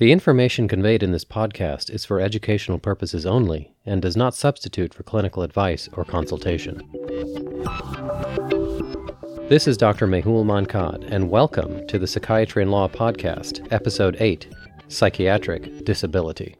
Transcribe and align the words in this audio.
The 0.00 0.12
information 0.12 0.66
conveyed 0.66 1.02
in 1.02 1.12
this 1.12 1.26
podcast 1.26 1.90
is 1.90 2.06
for 2.06 2.20
educational 2.20 2.78
purposes 2.78 3.26
only 3.26 3.74
and 3.84 4.00
does 4.00 4.16
not 4.16 4.34
substitute 4.34 4.94
for 4.94 5.02
clinical 5.02 5.42
advice 5.42 5.90
or 5.92 6.06
consultation. 6.06 6.78
This 9.50 9.68
is 9.68 9.76
Dr. 9.76 10.06
Mehul 10.06 10.46
Mankad, 10.46 11.06
and 11.12 11.28
welcome 11.28 11.86
to 11.88 11.98
the 11.98 12.06
Psychiatry 12.06 12.62
and 12.62 12.72
Law 12.72 12.88
Podcast, 12.88 13.70
Episode 13.70 14.16
8 14.20 14.48
Psychiatric 14.88 15.84
Disability. 15.84 16.56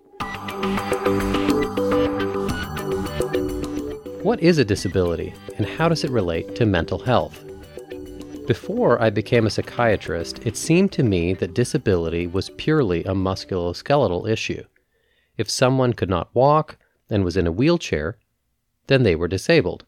What 4.22 4.42
is 4.42 4.58
a 4.58 4.66
disability, 4.66 5.32
and 5.56 5.64
how 5.64 5.88
does 5.88 6.04
it 6.04 6.10
relate 6.10 6.54
to 6.56 6.66
mental 6.66 6.98
health? 6.98 7.42
Before 8.50 9.00
I 9.00 9.10
became 9.10 9.46
a 9.46 9.50
psychiatrist, 9.50 10.44
it 10.44 10.56
seemed 10.56 10.90
to 10.94 11.04
me 11.04 11.34
that 11.34 11.54
disability 11.54 12.26
was 12.26 12.50
purely 12.50 13.04
a 13.04 13.14
musculoskeletal 13.14 14.28
issue. 14.28 14.64
If 15.36 15.48
someone 15.48 15.92
could 15.92 16.10
not 16.10 16.34
walk 16.34 16.76
and 17.08 17.22
was 17.22 17.36
in 17.36 17.46
a 17.46 17.52
wheelchair, 17.52 18.18
then 18.88 19.04
they 19.04 19.14
were 19.14 19.28
disabled. 19.28 19.84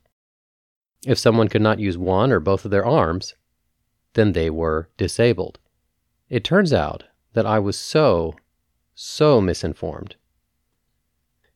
If 1.05 1.19
someone 1.19 1.49
could 1.49 1.61
not 1.61 1.81
use 1.81 1.99
one 1.99 2.31
or 2.31 2.39
both 2.39 2.65
of 2.65 2.71
their 2.71 2.87
arms, 2.87 3.35
then 4.13 4.31
they 4.31 4.49
were 4.49 4.91
disabled. 4.97 5.59
It 6.29 6.45
turns 6.45 6.73
out 6.73 7.03
that 7.33 7.45
I 7.45 7.59
was 7.59 7.77
so, 7.77 8.37
so 8.95 9.41
misinformed. 9.41 10.15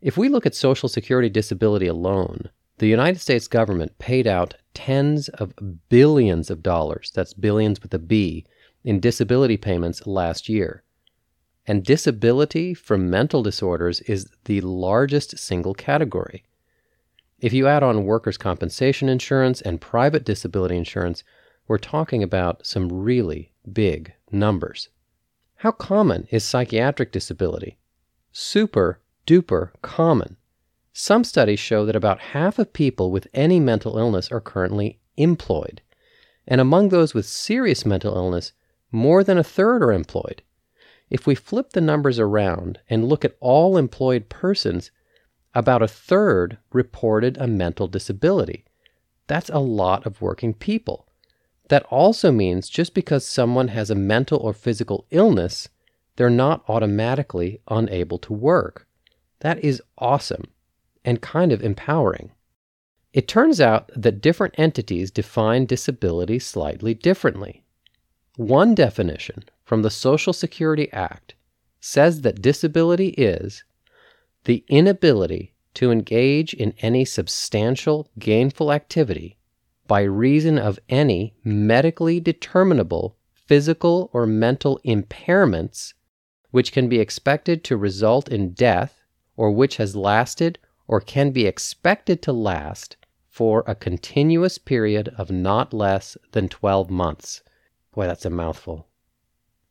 If 0.01 0.17
we 0.17 0.29
look 0.29 0.45
at 0.45 0.57
Social 0.57 0.89
Security 0.89 1.29
disability 1.29 1.87
alone, 1.87 2.51
the 2.79 2.89
United 2.89 3.21
States 3.21 3.49
government 3.49 3.99
paid 3.99 4.27
out 4.27 4.55
tens 4.75 5.29
of 5.31 5.55
billions 5.89 6.51
of 6.51 6.63
dollars, 6.63 7.11
that's 7.15 7.33
billions 7.33 7.83
with 7.83 7.95
a 7.95 7.99
B, 7.99 8.45
in 8.85 9.01
disability 9.01 9.57
payments 9.57 10.07
last 10.07 10.49
year. 10.49 10.83
And 11.67 11.85
disability 11.85 12.75
from 12.75 13.11
mental 13.11 13.43
disorders 13.43 14.01
is 14.03 14.29
the 14.45 14.61
largest 14.61 15.39
single 15.39 15.75
category. 15.75 16.45
If 17.41 17.53
you 17.53 17.67
add 17.67 17.83
on 17.83 18.05
workers' 18.05 18.39
compensation 18.39 19.09
insurance 19.09 19.61
and 19.61 19.81
private 19.81 20.25
disability 20.25 20.77
insurance, 20.77 21.25
we're 21.67 21.79
talking 21.79 22.23
about 22.23 22.65
some 22.65 22.89
really 22.89 23.53
big 23.73 24.13
numbers. 24.31 24.89
How 25.57 25.73
common 25.73 26.29
is 26.31 26.45
psychiatric 26.45 27.11
disability? 27.11 27.79
Super 28.33 29.01
duper 29.27 29.71
common. 29.83 30.37
Some 30.99 31.25
studies 31.25 31.61
show 31.61 31.85
that 31.85 31.95
about 31.95 32.33
half 32.33 32.59
of 32.59 32.73
people 32.73 33.11
with 33.11 33.29
any 33.35 33.61
mental 33.61 33.99
illness 33.99 34.33
are 34.33 34.41
currently 34.41 34.99
employed. 35.19 35.83
And 36.49 36.59
among 36.59 36.89
those 36.89 37.13
with 37.13 37.27
serious 37.27 37.85
mental 37.85 38.17
illness, 38.17 38.55
more 38.91 39.23
than 39.23 39.37
a 39.37 39.45
third 39.45 39.83
are 39.83 39.93
employed. 39.93 40.41
If 41.11 41.27
we 41.27 41.35
flip 41.35 41.73
the 41.73 41.83
numbers 41.83 42.19
around 42.19 42.79
and 42.89 43.11
look 43.11 43.27
at 43.27 43.37
all 43.41 43.77
employed 43.77 44.31
persons, 44.31 44.91
about 45.55 45.83
a 45.83 45.87
third 45.87 46.57
reported 46.73 47.37
a 47.37 47.47
mental 47.47 47.89
disability. 47.89 48.65
That's 49.27 49.51
a 49.51 49.59
lot 49.59 50.07
of 50.07 50.23
working 50.23 50.55
people. 50.55 51.07
That 51.69 51.85
also 51.91 52.33
means 52.33 52.71
just 52.71 52.95
because 52.95 53.27
someone 53.27 53.69
has 53.69 53.91
a 53.91 53.95
mental 53.95 54.39
or 54.39 54.55
physical 54.55 55.05
illness, 55.11 55.69
they're 56.17 56.31
not 56.31 56.65
automatically 56.67 57.61
unable 57.69 58.17
to 58.21 58.33
work. 58.33 58.89
That 59.41 59.63
is 59.63 59.83
awesome 59.99 60.47
and 61.07 61.23
kind 61.23 61.53
of 61.53 61.63
empowering. 61.63 62.33
It 63.15 63.29
turns 63.29 63.63
out 63.63 63.91
that 63.97 64.21
different 64.21 64.55
entities 64.59 65.11
define 65.11 65.65
disability 65.65 66.39
slightly 66.39 66.93
differently. 66.93 67.65
One 68.37 68.75
definition 68.75 69.45
from 69.65 69.81
the 69.81 69.91
Social 69.91 70.35
Security 70.35 70.93
Act 70.93 71.35
says 71.81 72.21
that 72.21 72.43
disability 72.43 73.09
is 73.11 73.65
the 74.45 74.65
inability 74.69 75.55
to 75.75 75.91
engage 75.91 76.53
in 76.53 76.75
any 76.81 77.05
substantial 77.05 78.11
gainful 78.19 78.73
activity 78.73 79.39
by 79.87 80.03
reason 80.03 80.59
of 80.59 80.79
any 80.89 81.35
medically 81.45 82.21
determinable 82.21 83.17
physical 83.33 84.11
or 84.13 84.27
mental 84.27 84.81
impairments 84.85 85.95
which 86.51 86.73
can 86.73 86.89
be 86.89 86.99
expected 86.99 87.63
to 87.63 87.77
result 87.77 88.29
in 88.29 88.53
death 88.53 89.01
or 89.37 89.51
which 89.51 89.77
has 89.77 89.95
lasted 89.95 90.59
or 90.89 91.01
can 91.01 91.31
be 91.31 91.47
expected 91.47 92.23
to 92.23 92.33
last 92.33 92.97
for 93.29 93.65
a 93.67 93.75
continuous 93.75 94.59
period 94.59 95.09
of 95.19 95.31
not 95.31 95.75
less 95.75 96.17
than 96.33 96.49
12 96.49 96.91
months. 96.91 97.43
Boy, 97.95 98.07
that's 98.07 98.25
a 98.25 98.31
mouthful. 98.31 98.87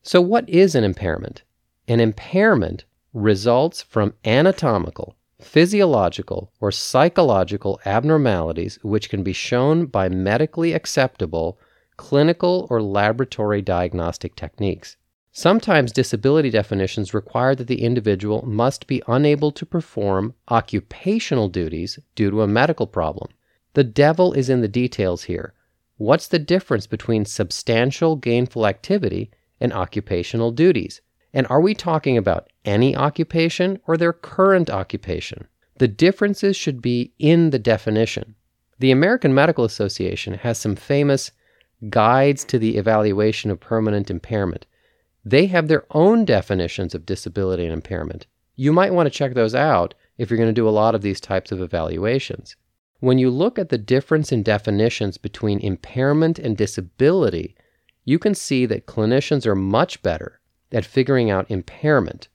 So, 0.04 0.22
what 0.22 0.48
is 0.48 0.76
an 0.76 0.84
impairment? 0.84 1.44
An 1.88 2.00
impairment 2.00 2.86
results 3.14 3.82
from 3.82 4.14
anatomical, 4.24 5.16
physiological, 5.40 6.52
or 6.60 6.72
psychological 6.72 7.80
abnormalities 7.86 8.78
which 8.84 9.10
can 9.10 9.24
be 9.24 9.34
shown 9.34 9.86
by 9.86 10.10
medically 10.10 10.74
acceptable 10.74 11.58
clinical 11.98 12.68
or 12.70 12.82
laboratory 12.82 13.62
diagnostic 13.62 14.36
techniques. 14.36 14.98
Sometimes 15.38 15.92
disability 15.92 16.50
definitions 16.50 17.14
require 17.14 17.56
that 17.56 17.68
the 17.68 17.82
individual 17.82 18.42
must 18.48 18.88
be 18.88 19.04
unable 19.06 19.52
to 19.52 19.66
perform 19.66 20.34
occupational 20.48 21.50
duties 21.50 22.00
due 22.16 22.32
to 22.32 22.42
a 22.42 22.48
medical 22.48 22.88
problem. 22.88 23.30
The 23.74 23.84
devil 23.84 24.32
is 24.32 24.50
in 24.50 24.62
the 24.62 24.70
details 24.70 25.24
here. 25.24 25.54
What's 25.98 26.30
the 26.30 26.40
difference 26.40 26.88
between 26.88 27.26
substantial 27.26 28.16
gainful 28.16 28.66
activity 28.66 29.30
and 29.60 29.74
occupational 29.74 30.54
duties? 30.54 31.02
And 31.34 31.46
are 31.50 31.60
we 31.60 31.76
talking 31.76 32.18
about 32.18 32.50
any 32.64 32.96
occupation 32.96 33.78
or 33.86 33.98
their 33.98 34.14
current 34.14 34.70
occupation? 34.70 35.50
The 35.80 35.90
differences 35.90 36.56
should 36.56 36.82
be 36.82 37.12
in 37.20 37.50
the 37.50 37.60
definition. 37.60 38.36
The 38.80 38.92
American 38.92 39.34
Medical 39.34 39.66
Association 39.66 40.36
has 40.36 40.58
some 40.58 40.78
famous 40.78 41.32
guides 41.90 42.46
to 42.46 42.58
the 42.58 42.78
evaluation 42.78 43.52
of 43.52 43.60
permanent 43.60 44.10
impairment. 44.10 44.66
They 45.28 45.48
have 45.48 45.68
their 45.68 45.86
own 45.90 46.24
definitions 46.24 46.94
of 46.94 47.06
disability 47.06 47.64
and 47.64 47.74
impairment. 47.74 48.28
You 48.56 48.72
might 48.72 48.94
want 48.94 49.08
to 49.08 49.18
check 49.18 49.34
those 49.34 49.56
out 49.56 49.96
if 50.20 50.30
you're 50.30 50.38
going 50.38 50.50
to 50.50 50.54
do 50.54 50.70
a 50.70 50.70
lot 50.70 50.94
of 50.94 51.02
these 51.02 51.20
types 51.20 51.52
of 51.52 51.62
evaluations. 51.62 52.56
When 53.00 53.18
you 53.18 53.32
look 53.32 53.58
at 53.58 53.70
the 53.70 53.78
difference 53.80 54.32
in 54.32 54.44
definitions 54.44 55.18
between 55.18 55.60
impairment 55.60 56.38
and 56.38 56.56
disability, 56.56 57.56
you 58.04 58.20
can 58.20 58.36
see 58.36 58.68
that 58.68 58.86
clinicians 58.86 59.48
are 59.48 59.56
much 59.56 60.02
better 60.04 60.40
at 60.72 60.86
figuring 60.86 61.32
out 61.32 61.50
impairment. 61.50 62.28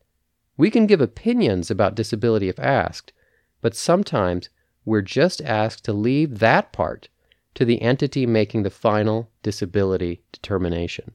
We 0.56 0.68
can 0.68 0.86
give 0.86 1.00
opinions 1.00 1.70
about 1.70 1.94
disability 1.94 2.48
if 2.48 2.58
asked, 2.58 3.12
but 3.60 3.76
sometimes 3.76 4.48
we're 4.84 5.00
just 5.00 5.40
asked 5.42 5.84
to 5.84 5.92
leave 5.92 6.40
that 6.40 6.72
part 6.72 7.08
to 7.54 7.64
the 7.64 7.80
entity 7.82 8.26
making 8.26 8.64
the 8.64 8.70
final 8.70 9.30
disability 9.42 10.22
determination. 10.32 11.12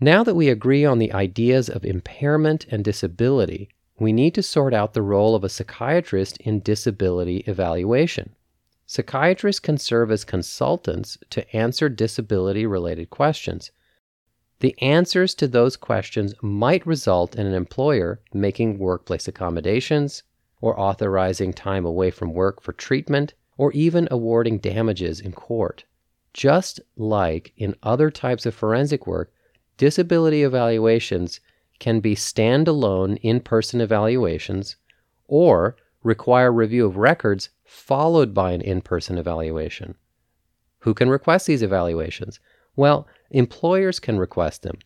Now 0.00 0.22
that 0.24 0.34
we 0.34 0.50
agree 0.50 0.84
on 0.84 0.98
the 0.98 1.12
ideas 1.12 1.70
of 1.70 1.84
impairment 1.84 2.66
and 2.70 2.84
disability, 2.84 3.70
we 3.98 4.12
need 4.12 4.34
to 4.34 4.42
sort 4.42 4.74
out 4.74 4.92
the 4.92 5.00
role 5.00 5.34
of 5.34 5.42
a 5.42 5.48
psychiatrist 5.48 6.36
in 6.38 6.60
disability 6.60 7.38
evaluation. 7.46 8.34
Psychiatrists 8.84 9.58
can 9.58 9.78
serve 9.78 10.10
as 10.10 10.22
consultants 10.22 11.16
to 11.30 11.56
answer 11.56 11.88
disability 11.88 12.66
related 12.66 13.08
questions. 13.08 13.70
The 14.60 14.80
answers 14.82 15.34
to 15.36 15.48
those 15.48 15.78
questions 15.78 16.34
might 16.42 16.86
result 16.86 17.34
in 17.34 17.46
an 17.46 17.54
employer 17.54 18.20
making 18.34 18.78
workplace 18.78 19.26
accommodations, 19.26 20.22
or 20.60 20.78
authorizing 20.78 21.54
time 21.54 21.86
away 21.86 22.10
from 22.10 22.34
work 22.34 22.60
for 22.60 22.72
treatment, 22.72 23.32
or 23.56 23.72
even 23.72 24.08
awarding 24.10 24.58
damages 24.58 25.20
in 25.20 25.32
court. 25.32 25.84
Just 26.34 26.80
like 26.96 27.54
in 27.56 27.74
other 27.82 28.10
types 28.10 28.44
of 28.44 28.54
forensic 28.54 29.06
work, 29.06 29.32
disability 29.76 30.42
evaluations 30.42 31.40
can 31.78 32.00
be 32.00 32.14
standalone 32.14 33.18
in 33.22 33.40
person 33.40 33.80
evaluations 33.80 34.76
or 35.28 35.76
require 36.02 36.52
review 36.52 36.86
of 36.86 36.96
records 36.96 37.50
followed 37.64 38.32
by 38.32 38.52
an 38.52 38.60
in 38.60 38.80
person 38.80 39.18
evaluation. 39.18 39.94
Who 40.80 40.94
can 40.94 41.10
request 41.10 41.46
these 41.46 41.62
evaluations? 41.62 42.38
Well, 42.76 43.08
employers 43.30 43.98
can 43.98 44.18
request 44.18 44.62
them. 44.62 44.78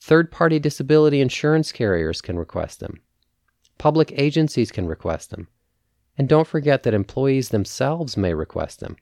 Third 0.00 0.32
party 0.32 0.58
disability 0.58 1.20
insurance 1.20 1.70
carriers 1.70 2.20
can 2.20 2.38
request 2.38 2.80
them. 2.80 3.00
Public 3.78 4.12
agencies 4.16 4.72
can 4.72 4.86
request 4.86 5.30
them. 5.30 5.48
And 6.18 6.28
don't 6.28 6.46
forget 6.46 6.82
that 6.82 6.94
employees 6.94 7.50
themselves 7.50 8.16
may 8.16 8.34
request 8.34 8.80
them. 8.80 8.96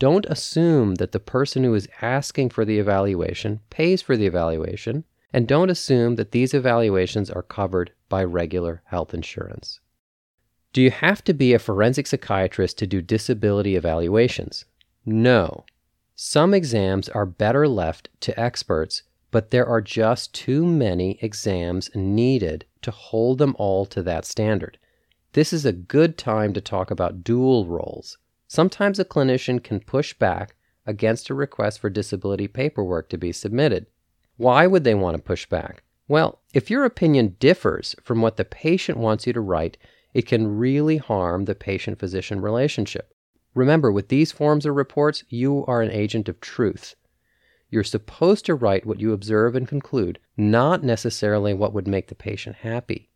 Don't 0.00 0.24
assume 0.30 0.94
that 0.94 1.12
the 1.12 1.20
person 1.20 1.62
who 1.62 1.74
is 1.74 1.86
asking 2.00 2.48
for 2.48 2.64
the 2.64 2.78
evaluation 2.78 3.60
pays 3.68 4.00
for 4.00 4.16
the 4.16 4.24
evaluation, 4.26 5.04
and 5.30 5.46
don't 5.46 5.70
assume 5.70 6.16
that 6.16 6.32
these 6.32 6.54
evaluations 6.54 7.30
are 7.30 7.42
covered 7.42 7.92
by 8.08 8.24
regular 8.24 8.82
health 8.86 9.12
insurance. 9.12 9.78
Do 10.72 10.80
you 10.80 10.90
have 10.90 11.22
to 11.24 11.34
be 11.34 11.52
a 11.52 11.58
forensic 11.58 12.06
psychiatrist 12.06 12.78
to 12.78 12.86
do 12.86 13.02
disability 13.02 13.76
evaluations? 13.76 14.64
No. 15.04 15.66
Some 16.14 16.54
exams 16.54 17.10
are 17.10 17.26
better 17.26 17.68
left 17.68 18.08
to 18.20 18.40
experts, 18.40 19.02
but 19.30 19.50
there 19.50 19.66
are 19.66 19.82
just 19.82 20.32
too 20.32 20.64
many 20.64 21.18
exams 21.20 21.90
needed 21.94 22.64
to 22.80 22.90
hold 22.90 23.36
them 23.36 23.54
all 23.58 23.84
to 23.86 24.02
that 24.04 24.24
standard. 24.24 24.78
This 25.34 25.52
is 25.52 25.66
a 25.66 25.72
good 25.72 26.16
time 26.16 26.54
to 26.54 26.62
talk 26.62 26.90
about 26.90 27.22
dual 27.22 27.66
roles. 27.66 28.16
Sometimes 28.52 28.98
a 28.98 29.04
clinician 29.04 29.62
can 29.62 29.78
push 29.78 30.12
back 30.12 30.56
against 30.84 31.30
a 31.30 31.34
request 31.34 31.78
for 31.78 31.88
disability 31.88 32.48
paperwork 32.48 33.08
to 33.10 33.16
be 33.16 33.30
submitted. 33.30 33.86
Why 34.38 34.66
would 34.66 34.82
they 34.82 34.96
want 34.96 35.16
to 35.16 35.22
push 35.22 35.46
back? 35.46 35.84
Well, 36.08 36.40
if 36.52 36.68
your 36.68 36.84
opinion 36.84 37.36
differs 37.38 37.94
from 38.02 38.22
what 38.22 38.38
the 38.38 38.44
patient 38.44 38.98
wants 38.98 39.24
you 39.24 39.32
to 39.34 39.40
write, 39.40 39.76
it 40.14 40.26
can 40.26 40.58
really 40.58 40.96
harm 40.96 41.44
the 41.44 41.54
patient 41.54 42.00
physician 42.00 42.40
relationship. 42.40 43.14
Remember, 43.54 43.92
with 43.92 44.08
these 44.08 44.32
forms 44.32 44.66
of 44.66 44.74
reports, 44.74 45.22
you 45.28 45.64
are 45.66 45.80
an 45.80 45.92
agent 45.92 46.28
of 46.28 46.40
truth. 46.40 46.96
You're 47.70 47.84
supposed 47.84 48.46
to 48.46 48.56
write 48.56 48.84
what 48.84 48.98
you 48.98 49.12
observe 49.12 49.54
and 49.54 49.68
conclude, 49.68 50.18
not 50.36 50.82
necessarily 50.82 51.54
what 51.54 51.72
would 51.72 51.86
make 51.86 52.08
the 52.08 52.16
patient 52.16 52.56
happy. 52.56 53.10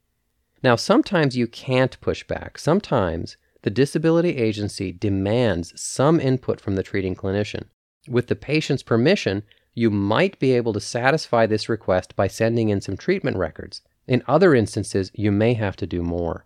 Now, 0.62 0.76
sometimes 0.76 1.36
you 1.36 1.48
can't 1.48 2.00
push 2.00 2.22
back. 2.22 2.56
Sometimes 2.56 3.36
the 3.64 3.70
disability 3.70 4.36
agency 4.36 4.92
demands 4.92 5.72
some 5.74 6.20
input 6.20 6.60
from 6.60 6.76
the 6.76 6.82
treating 6.82 7.16
clinician. 7.16 7.64
With 8.06 8.26
the 8.26 8.36
patient's 8.36 8.82
permission, 8.82 9.42
you 9.72 9.90
might 9.90 10.38
be 10.38 10.52
able 10.52 10.74
to 10.74 10.80
satisfy 10.80 11.46
this 11.46 11.66
request 11.66 12.14
by 12.14 12.26
sending 12.26 12.68
in 12.68 12.82
some 12.82 12.98
treatment 12.98 13.38
records. 13.38 13.80
In 14.06 14.22
other 14.28 14.54
instances, 14.54 15.10
you 15.14 15.32
may 15.32 15.54
have 15.54 15.76
to 15.76 15.86
do 15.86 16.02
more. 16.02 16.44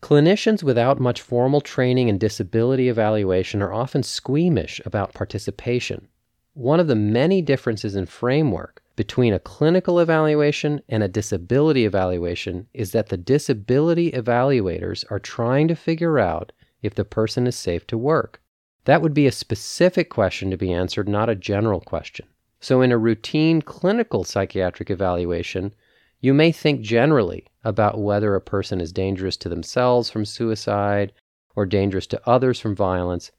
Clinicians 0.00 0.62
without 0.62 1.00
much 1.00 1.20
formal 1.20 1.60
training 1.60 2.06
in 2.06 2.18
disability 2.18 2.88
evaluation 2.88 3.60
are 3.62 3.74
often 3.74 4.04
squeamish 4.04 4.80
about 4.86 5.12
participation. 5.12 6.06
One 6.54 6.78
of 6.78 6.86
the 6.86 6.94
many 6.94 7.42
differences 7.42 7.96
in 7.96 8.06
framework 8.06 8.80
between 8.94 9.32
a 9.32 9.40
clinical 9.40 9.98
evaluation 9.98 10.82
and 10.88 11.02
a 11.02 11.08
disability 11.08 11.84
evaluation 11.84 12.68
is 12.72 12.92
that 12.92 13.08
the 13.08 13.16
disability 13.16 14.12
evaluators 14.12 15.04
are 15.10 15.18
trying 15.18 15.66
to 15.66 15.74
figure 15.74 16.18
out 16.20 16.52
if 16.82 16.94
the 16.94 17.04
person 17.04 17.46
is 17.46 17.56
safe 17.56 17.86
to 17.88 17.98
work. 17.98 18.40
That 18.84 19.02
would 19.02 19.14
be 19.14 19.26
a 19.26 19.32
specific 19.32 20.08
question 20.08 20.50
to 20.50 20.56
be 20.56 20.72
answered, 20.72 21.08
not 21.08 21.28
a 21.28 21.34
general 21.34 21.80
question. 21.80 22.26
So, 22.60 22.82
in 22.82 22.92
a 22.92 22.98
routine 22.98 23.62
clinical 23.62 24.24
psychiatric 24.24 24.90
evaluation, 24.90 25.74
you 26.20 26.34
may 26.34 26.52
think 26.52 26.82
generally 26.82 27.46
about 27.64 28.00
whether 28.00 28.34
a 28.34 28.40
person 28.40 28.80
is 28.80 28.92
dangerous 28.92 29.36
to 29.38 29.48
themselves 29.48 30.10
from 30.10 30.24
suicide 30.24 31.12
or 31.56 31.66
dangerous 31.66 32.06
to 32.08 32.28
others 32.28 32.60
from 32.60 32.76
violence, 32.76 33.32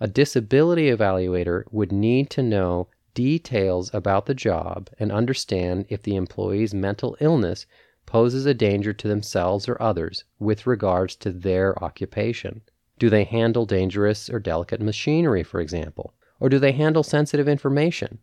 a 0.00 0.08
disability 0.08 0.90
evaluator 0.90 1.64
would 1.70 1.92
need 1.92 2.30
to 2.30 2.42
know 2.42 2.88
details 3.14 3.92
about 3.92 4.26
the 4.26 4.34
job 4.34 4.88
and 4.98 5.12
understand 5.12 5.84
if 5.88 6.02
the 6.02 6.16
employee's 6.16 6.72
mental 6.72 7.16
illness 7.20 7.66
poses 8.06 8.46
a 8.46 8.54
danger 8.54 8.92
to 8.92 9.08
themselves 9.08 9.68
or 9.68 9.80
others 9.80 10.24
with 10.38 10.66
regards 10.66 11.16
to 11.16 11.30
their 11.30 11.82
occupation. 11.82 12.62
Do 13.00 13.08
they 13.08 13.24
handle 13.24 13.64
dangerous 13.64 14.28
or 14.28 14.38
delicate 14.38 14.82
machinery, 14.82 15.42
for 15.42 15.58
example? 15.58 16.12
Or 16.38 16.50
do 16.50 16.58
they 16.58 16.72
handle 16.72 17.02
sensitive 17.02 17.48
information? 17.48 18.18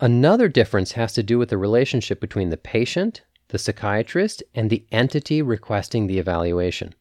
Another 0.00 0.48
difference 0.48 0.92
has 0.92 1.12
to 1.12 1.22
do 1.22 1.38
with 1.38 1.50
the 1.50 1.56
relationship 1.56 2.20
between 2.20 2.50
the 2.50 2.56
patient, 2.56 3.22
the 3.48 3.58
psychiatrist, 3.58 4.42
and 4.56 4.70
the 4.70 4.84
entity 4.90 5.40
requesting 5.40 6.08
the 6.08 6.18
evaluation. 6.18 6.96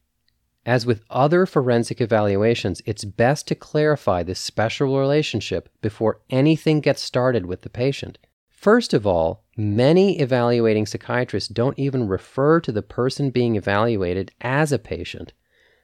As 0.64 0.86
with 0.86 1.04
other 1.10 1.48
forensic 1.48 2.00
evaluations, 2.02 2.84
it's 2.86 3.04
best 3.04 3.48
to 3.48 3.56
clarify 3.56 4.22
this 4.22 4.40
special 4.40 4.96
relationship 4.96 5.70
before 5.82 6.22
anything 6.30 6.82
gets 6.82 7.02
started 7.02 7.48
with 7.48 7.64
the 7.64 7.70
patient. 7.72 8.20
First 8.48 8.94
of 8.94 9.08
all, 9.08 9.44
many 9.58 10.20
evaluating 10.20 10.86
psychiatrists 10.86 11.50
don't 11.50 11.80
even 11.80 12.08
refer 12.08 12.60
to 12.60 12.72
the 12.72 12.84
person 12.84 13.32
being 13.32 13.56
evaluated 13.56 14.34
as 14.40 14.72
a 14.72 14.78
patient. 14.78 15.34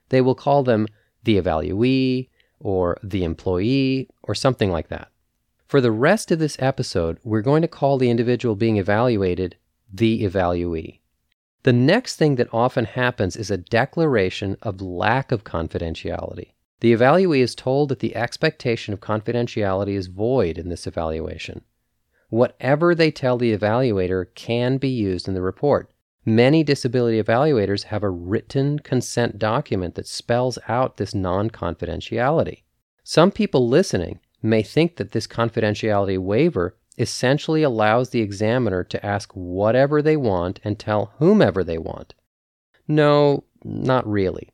They 0.10 0.22
will 0.22 0.36
call 0.36 0.62
them 0.62 0.86
the 1.24 1.40
evaluee 1.40 2.30
or 2.60 2.98
the 3.04 3.24
employee 3.24 4.10
or 4.24 4.36
something 4.36 4.72
like 4.72 4.90
that. 4.90 5.10
For 5.68 5.82
the 5.82 5.92
rest 5.92 6.32
of 6.32 6.40
this 6.40 6.58
episode, 6.60 7.20
we're 7.24 7.42
going 7.42 7.62
to 7.62 7.68
call 7.68 7.98
the 7.98 8.10
individual 8.10 8.56
being 8.56 8.78
evaluated 8.78 9.58
the 9.92 10.24
evaluee. 10.24 11.00
The 11.64 11.74
next 11.74 12.16
thing 12.16 12.36
that 12.36 12.54
often 12.54 12.86
happens 12.86 13.36
is 13.36 13.52
a 13.52 13.58
declaration 13.58 14.56
of 14.62 14.82
lack 14.82 15.32
of 15.32 15.44
confidentiality. 15.44 16.54
The 16.80 16.94
evaluee 16.94 17.40
is 17.40 17.56
told 17.56 17.90
that 17.90 18.00
the 18.00 18.16
expectation 18.16 18.94
of 18.94 19.02
confidentiality 19.02 19.96
is 19.96 20.08
void 20.08 20.58
in 20.58 20.70
this 20.70 20.88
evaluation. 20.88 21.62
Whatever 22.30 22.94
they 22.94 23.12
tell 23.12 23.38
the 23.38 23.58
evaluator 23.58 24.28
can 24.36 24.78
be 24.78 24.90
used 24.90 25.28
in 25.28 25.34
the 25.34 25.42
report. 25.42 25.92
Many 26.28 26.62
disability 26.62 27.24
evaluators 27.24 27.84
have 27.84 28.04
a 28.04 28.10
written 28.10 28.80
consent 28.80 29.40
document 29.40 29.96
that 29.96 30.10
spells 30.10 30.60
out 30.68 30.98
this 30.98 31.16
non 31.16 31.50
confidentiality. 31.50 32.64
Some 33.02 33.32
people 33.32 33.70
listening 33.70 34.20
may 34.42 34.62
think 34.62 34.98
that 34.98 35.14
this 35.14 35.26
confidentiality 35.26 36.18
waiver 36.20 36.76
essentially 36.98 37.64
allows 37.64 38.10
the 38.10 38.20
examiner 38.20 38.84
to 38.84 39.06
ask 39.06 39.32
whatever 39.36 40.02
they 40.02 40.18
want 40.18 40.60
and 40.66 40.78
tell 40.78 41.14
whomever 41.18 41.64
they 41.64 41.78
want. 41.78 42.14
No, 42.90 43.46
not 43.64 44.06
really. 44.06 44.50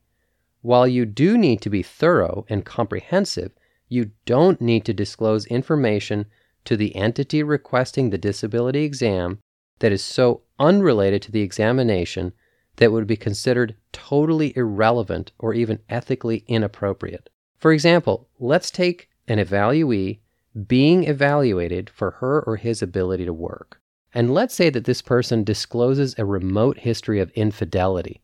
While 0.62 0.88
you 0.88 1.08
do 1.08 1.40
need 1.40 1.60
to 1.62 1.72
be 1.72 1.81
thorough 1.81 2.46
and 2.50 2.64
comprehensive, 2.64 3.52
you 3.90 4.12
don't 4.28 4.62
need 4.62 4.86
to 4.86 4.94
disclose 4.94 5.48
information 5.48 6.28
to 6.66 6.78
the 6.78 6.96
entity 6.96 7.42
requesting 7.42 8.12
the 8.12 8.19
disability 8.19 8.84
exam 8.84 9.40
that 9.80 9.92
is 9.92 10.04
so 10.04 10.42
unrelated 10.60 11.22
to 11.24 11.31
the 11.31 11.42
examination 11.42 12.34
that 12.78 12.92
would 12.92 13.08
be 13.08 13.16
considered 13.16 13.75
totally 13.92 14.56
irrelevant 14.56 15.31
or 15.38 15.54
even 15.54 15.80
ethically 15.90 16.44
inappropriate. 16.48 17.30
For 17.58 17.72
example, 17.72 18.28
let's 18.40 18.72
take 18.72 19.10
an 19.28 19.40
evaluee 19.40 20.20
being 20.68 21.04
evaluated 21.06 21.90
for 21.90 22.12
her 22.12 22.42
or 22.42 22.58
his 22.58 22.81
ability 22.81 23.25
to 23.25 23.34
work. 23.34 23.80
And 24.14 24.34
let's 24.34 24.54
say 24.54 24.70
that 24.70 24.86
this 24.86 25.02
person 25.02 25.44
discloses 25.44 26.16
a 26.18 26.26
remote 26.26 26.80
history 26.80 27.19
of 27.19 27.31
infidelity. 27.31 28.22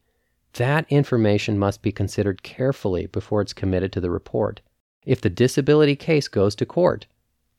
That 0.54 0.86
information 0.90 1.58
must 1.58 1.82
be 1.82 1.92
considered 1.92 2.44
carefully 2.44 3.08
before 3.08 3.42
it's 3.42 3.54
committed 3.54 3.92
to 3.94 4.02
the 4.02 4.12
report. 4.12 4.62
If 5.06 5.22
the 5.22 5.30
disability 5.30 5.96
case 5.96 6.28
goes 6.28 6.56
to 6.56 6.66
court, 6.66 7.08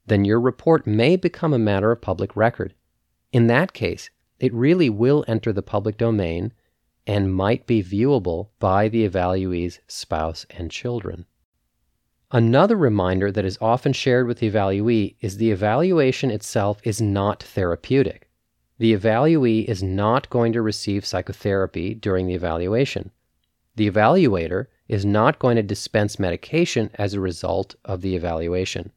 then 0.06 0.24
your 0.24 0.40
report 0.40 0.86
may 0.86 1.16
become 1.16 1.52
a 1.52 1.58
matter 1.58 1.90
of 1.90 2.00
public 2.00 2.36
record. 2.36 2.74
In 3.32 3.46
that 3.46 3.72
case, 3.72 4.10
it 4.38 4.52
really 4.52 4.90
will 4.90 5.24
enter 5.28 5.52
the 5.52 5.62
public 5.62 5.96
domain 5.96 6.52
and 7.06 7.34
might 7.34 7.66
be 7.66 7.82
viewable 7.82 8.48
by 8.58 8.88
the 8.88 9.08
evaluee's 9.08 9.80
spouse 9.86 10.46
and 10.50 10.70
children. 10.70 11.26
Another 12.32 12.76
reminder 12.76 13.32
that 13.32 13.44
is 13.44 13.58
often 13.60 13.92
shared 13.92 14.26
with 14.26 14.38
the 14.38 14.50
evaluee 14.50 15.16
is 15.20 15.36
the 15.36 15.50
evaluation 15.50 16.30
itself 16.30 16.80
is 16.84 17.00
not 17.00 17.42
therapeutic. 17.42 18.30
The 18.78 18.96
evaluee 18.96 19.64
is 19.64 19.82
not 19.82 20.30
going 20.30 20.52
to 20.52 20.62
receive 20.62 21.04
psychotherapy 21.04 21.94
during 21.94 22.26
the 22.26 22.34
evaluation. 22.34 23.10
The 23.76 23.90
evaluator 23.90 24.66
is 24.88 25.04
not 25.04 25.38
going 25.38 25.56
to 25.56 25.62
dispense 25.62 26.18
medication 26.18 26.90
as 26.94 27.14
a 27.14 27.20
result 27.20 27.74
of 27.84 28.00
the 28.00 28.14
evaluation. 28.14 28.92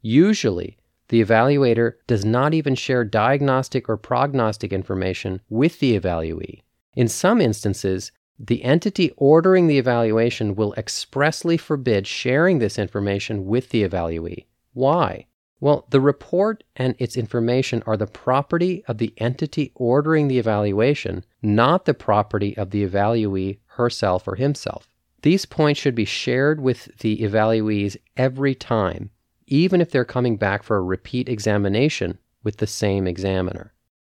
Usually, 0.00 0.76
the 1.08 1.22
evaluator 1.22 1.94
does 2.06 2.24
not 2.24 2.54
even 2.54 2.74
share 2.74 3.04
diagnostic 3.04 3.88
or 3.88 3.96
prognostic 3.96 4.72
information 4.72 5.40
with 5.48 5.78
the 5.78 5.98
evaluee. 5.98 6.62
In 6.94 7.08
some 7.08 7.40
instances, 7.40 8.12
the 8.38 8.64
entity 8.64 9.12
ordering 9.16 9.66
the 9.66 9.78
evaluation 9.78 10.54
will 10.54 10.74
expressly 10.74 11.56
forbid 11.56 12.06
sharing 12.06 12.58
this 12.58 12.78
information 12.78 13.46
with 13.46 13.70
the 13.70 13.86
evaluee. 13.86 14.46
Why? 14.72 15.26
Well, 15.60 15.86
the 15.90 16.00
report 16.00 16.64
and 16.74 16.96
its 16.98 17.16
information 17.16 17.84
are 17.86 17.96
the 17.96 18.08
property 18.08 18.82
of 18.88 18.98
the 18.98 19.14
entity 19.18 19.70
ordering 19.76 20.26
the 20.26 20.38
evaluation, 20.38 21.24
not 21.40 21.84
the 21.84 21.94
property 21.94 22.56
of 22.56 22.70
the 22.70 22.84
evaluee 22.84 23.58
herself 23.66 24.26
or 24.26 24.34
himself. 24.34 24.88
These 25.22 25.46
points 25.46 25.80
should 25.80 25.94
be 25.94 26.04
shared 26.04 26.60
with 26.60 26.88
the 26.98 27.18
evaluees 27.18 27.96
every 28.16 28.56
time, 28.56 29.10
even 29.52 29.82
if 29.82 29.90
they're 29.90 30.02
coming 30.02 30.38
back 30.38 30.62
for 30.62 30.78
a 30.78 30.82
repeat 30.82 31.28
examination 31.28 32.16
with 32.42 32.56
the 32.56 32.66
same 32.66 33.06
examiner. 33.06 33.74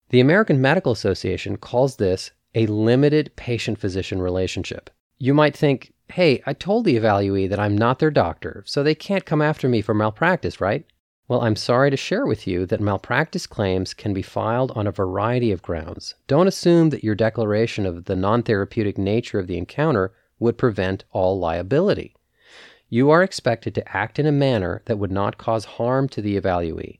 The 0.09 0.19
American 0.19 0.61
Medical 0.61 0.91
Association 0.91 1.57
calls 1.57 1.95
this 1.95 2.29
a 2.53 2.67
limited 2.67 3.35
patient 3.35 3.79
physician 3.79 4.21
relationship. 4.21 4.91
You 5.17 5.33
might 5.33 5.57
think, 5.57 5.91
hey, 6.09 6.43
I 6.45 6.53
told 6.53 6.85
the 6.85 6.95
evaluee 6.95 7.49
that 7.49 7.59
I'm 7.59 7.75
not 7.75 7.97
their 7.97 8.11
doctor, 8.11 8.63
so 8.67 8.83
they 8.83 8.93
can't 8.93 9.25
come 9.25 9.41
after 9.41 9.67
me 9.67 9.81
for 9.81 9.95
malpractice, 9.95 10.61
right? 10.61 10.85
Well, 11.27 11.41
I'm 11.41 11.55
sorry 11.55 11.89
to 11.89 11.97
share 11.97 12.27
with 12.27 12.45
you 12.45 12.67
that 12.67 12.79
malpractice 12.79 13.47
claims 13.47 13.95
can 13.95 14.13
be 14.13 14.21
filed 14.21 14.71
on 14.75 14.85
a 14.85 14.91
variety 14.91 15.51
of 15.51 15.63
grounds. 15.63 16.13
Don't 16.27 16.47
assume 16.47 16.91
that 16.91 17.03
your 17.03 17.15
declaration 17.15 17.87
of 17.87 18.05
the 18.05 18.15
non 18.15 18.43
therapeutic 18.43 18.99
nature 18.99 19.39
of 19.39 19.47
the 19.47 19.57
encounter 19.57 20.13
would 20.37 20.59
prevent 20.59 21.05
all 21.09 21.39
liability. 21.39 22.13
You 22.93 23.09
are 23.09 23.23
expected 23.23 23.73
to 23.73 23.97
act 23.97 24.19
in 24.19 24.27
a 24.27 24.31
manner 24.31 24.83
that 24.85 24.99
would 24.99 25.11
not 25.11 25.39
cause 25.39 25.65
harm 25.65 26.07
to 26.09 26.21
the 26.21 26.39
evaluee. 26.39 26.99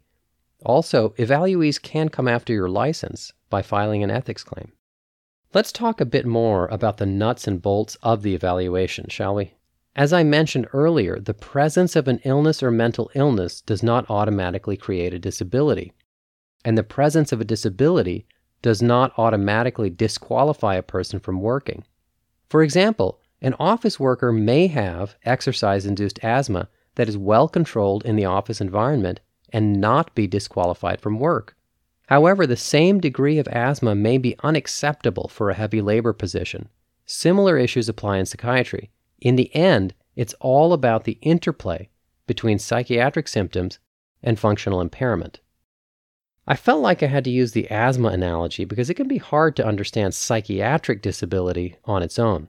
Also, 0.66 1.10
evaluees 1.20 1.80
can 1.80 2.10
come 2.10 2.28
after 2.28 2.52
your 2.52 2.68
license 2.68 3.32
by 3.52 3.62
filing 3.62 4.02
an 4.02 4.10
ethics 4.10 4.44
claim. 4.44 4.72
Let's 5.54 5.72
talk 5.72 6.02
a 6.02 6.06
bit 6.06 6.26
more 6.26 6.66
about 6.70 6.98
the 6.98 7.06
nuts 7.06 7.48
and 7.48 7.62
bolts 7.62 7.96
of 8.02 8.24
the 8.24 8.34
evaluation, 8.34 9.08
shall 9.08 9.36
we? 9.36 9.54
As 9.96 10.12
I 10.12 10.24
mentioned 10.24 10.66
earlier, 10.74 11.20
the 11.20 11.36
presence 11.36 11.96
of 11.96 12.08
an 12.08 12.22
illness 12.24 12.64
or 12.64 12.72
mental 12.72 13.12
illness 13.14 13.62
does 13.62 13.84
not 13.84 14.10
automatically 14.10 14.76
create 14.76 15.14
a 15.14 15.20
disability. 15.20 15.94
And 16.66 16.76
the 16.76 16.82
presence 16.82 17.32
of 17.32 17.40
a 17.40 17.46
disability 17.46 18.26
does 18.64 18.82
not 18.82 19.14
automatically 19.16 19.92
disqualify 19.92 20.74
a 20.74 20.82
person 20.82 21.20
from 21.20 21.40
working. 21.40 21.84
For 22.50 22.64
example, 22.64 23.20
an 23.44 23.54
office 23.60 24.00
worker 24.00 24.32
may 24.32 24.68
have 24.68 25.16
exercise 25.26 25.86
induced 25.86 26.18
asthma 26.24 26.70
that 26.96 27.10
is 27.10 27.18
well 27.18 27.50
controlled 27.50 28.06
in 28.06 28.16
the 28.16 28.24
office 28.24 28.62
environment 28.62 29.20
and 29.52 29.82
not 29.82 30.16
be 30.16 30.26
disqualified 30.26 31.02
from 31.02 31.20
work. 31.20 31.56
However, 32.08 32.48
the 32.48 32.56
same 32.56 33.02
degree 33.02 33.38
of 33.40 33.48
asthma 33.50 33.96
may 33.96 34.18
be 34.18 34.38
unacceptable 34.44 35.28
for 35.28 35.50
a 35.50 35.56
heavy 35.56 35.82
labor 35.82 36.14
position. 36.14 36.70
Similar 37.06 37.58
issues 37.58 37.90
apply 37.90 38.18
in 38.18 38.26
psychiatry. 38.26 38.92
In 39.20 39.36
the 39.36 39.54
end, 39.54 39.94
it's 40.16 40.36
all 40.40 40.72
about 40.72 41.04
the 41.04 41.18
interplay 41.22 41.90
between 42.26 42.60
psychiatric 42.60 43.28
symptoms 43.28 43.80
and 44.22 44.40
functional 44.40 44.80
impairment. 44.80 45.42
I 46.48 46.56
felt 46.56 46.82
like 46.82 47.04
I 47.04 47.08
had 47.08 47.26
to 47.26 47.30
use 47.30 47.52
the 47.52 47.70
asthma 47.70 48.10
analogy 48.10 48.64
because 48.64 48.90
it 48.90 48.96
can 48.96 49.08
be 49.08 49.18
hard 49.18 49.56
to 49.58 49.66
understand 49.66 50.14
psychiatric 50.14 51.02
disability 51.02 51.76
on 51.86 52.04
its 52.04 52.18
own. 52.18 52.48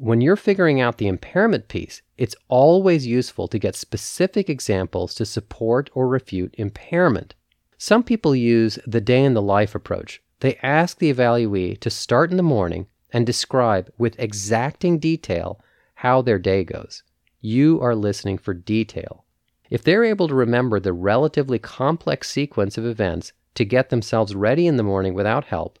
When 0.00 0.20
you're 0.20 0.36
figuring 0.36 0.80
out 0.80 0.98
the 0.98 1.08
impairment 1.08 1.66
piece, 1.66 2.02
it's 2.16 2.36
always 2.46 3.04
useful 3.04 3.48
to 3.48 3.58
get 3.58 3.74
specific 3.74 4.48
examples 4.48 5.12
to 5.16 5.26
support 5.26 5.90
or 5.92 6.06
refute 6.06 6.54
impairment. 6.56 7.34
Some 7.78 8.04
people 8.04 8.36
use 8.36 8.78
the 8.86 9.00
day 9.00 9.24
in 9.24 9.34
the 9.34 9.42
life 9.42 9.74
approach. 9.74 10.22
They 10.38 10.54
ask 10.62 10.98
the 10.98 11.12
evaluee 11.12 11.80
to 11.80 11.90
start 11.90 12.30
in 12.30 12.36
the 12.36 12.44
morning 12.44 12.86
and 13.12 13.26
describe 13.26 13.92
with 13.98 14.14
exacting 14.20 15.00
detail 15.00 15.60
how 15.94 16.22
their 16.22 16.38
day 16.38 16.62
goes. 16.62 17.02
You 17.40 17.80
are 17.80 17.96
listening 17.96 18.38
for 18.38 18.54
detail. 18.54 19.24
If 19.68 19.82
they're 19.82 20.04
able 20.04 20.28
to 20.28 20.34
remember 20.36 20.78
the 20.78 20.92
relatively 20.92 21.58
complex 21.58 22.30
sequence 22.30 22.78
of 22.78 22.86
events 22.86 23.32
to 23.56 23.64
get 23.64 23.90
themselves 23.90 24.36
ready 24.36 24.68
in 24.68 24.76
the 24.76 24.84
morning 24.84 25.14
without 25.14 25.46
help, 25.46 25.76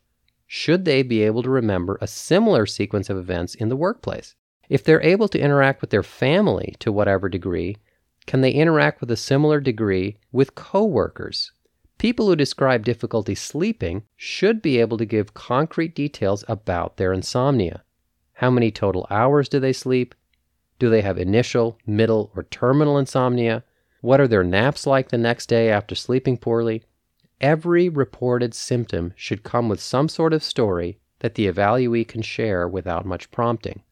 should 0.50 0.86
they 0.86 1.02
be 1.02 1.22
able 1.22 1.42
to 1.42 1.50
remember 1.50 1.98
a 2.00 2.06
similar 2.06 2.64
sequence 2.64 3.10
of 3.10 3.18
events 3.18 3.54
in 3.54 3.68
the 3.68 3.76
workplace? 3.76 4.34
If 4.70 4.82
they're 4.82 5.02
able 5.02 5.28
to 5.28 5.38
interact 5.38 5.82
with 5.82 5.90
their 5.90 6.02
family 6.02 6.74
to 6.78 6.90
whatever 6.90 7.28
degree, 7.28 7.76
can 8.26 8.40
they 8.40 8.52
interact 8.52 9.00
with 9.02 9.10
a 9.10 9.16
similar 9.16 9.60
degree 9.60 10.16
with 10.32 10.54
coworkers? 10.54 11.52
People 11.98 12.28
who 12.28 12.36
describe 12.36 12.82
difficulty 12.82 13.34
sleeping 13.34 14.04
should 14.16 14.62
be 14.62 14.78
able 14.78 14.96
to 14.96 15.04
give 15.04 15.34
concrete 15.34 15.94
details 15.94 16.44
about 16.48 16.96
their 16.96 17.12
insomnia. 17.12 17.84
How 18.32 18.50
many 18.50 18.70
total 18.70 19.06
hours 19.10 19.50
do 19.50 19.60
they 19.60 19.74
sleep? 19.74 20.14
Do 20.78 20.88
they 20.88 21.02
have 21.02 21.18
initial, 21.18 21.76
middle, 21.86 22.30
or 22.34 22.44
terminal 22.44 22.96
insomnia? 22.96 23.64
What 24.00 24.20
are 24.20 24.28
their 24.28 24.44
naps 24.44 24.86
like 24.86 25.10
the 25.10 25.18
next 25.18 25.46
day 25.46 25.70
after 25.70 25.94
sleeping 25.94 26.38
poorly? 26.38 26.84
Every 27.40 27.88
reported 27.88 28.52
symptom 28.52 29.12
should 29.14 29.44
come 29.44 29.68
with 29.68 29.80
some 29.80 30.08
sort 30.08 30.32
of 30.32 30.42
story 30.42 30.98
that 31.20 31.36
the 31.36 31.46
evaluee 31.46 32.06
can 32.06 32.22
share 32.22 32.68
without 32.68 33.06
much 33.06 33.30
prompting. 33.30 33.82